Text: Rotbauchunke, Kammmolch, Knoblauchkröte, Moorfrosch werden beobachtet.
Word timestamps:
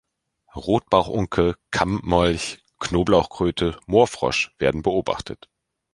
Rotbauchunke, 0.55 1.57
Kammmolch, 1.69 2.63
Knoblauchkröte, 2.79 3.79
Moorfrosch 3.85 4.51
werden 4.57 4.81
beobachtet. 4.81 5.47